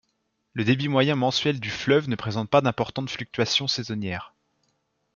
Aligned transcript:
Le 0.53 0.63
débit 0.63 0.87
moyen 0.87 1.15
mensuel 1.15 1.59
du 1.59 1.69
fleuve 1.69 2.09
ne 2.09 2.15
présente 2.15 2.49
pas 2.49 2.61
d'importantes 2.61 3.11
fluctuations 3.11 3.67
saisonnières. 3.67 4.33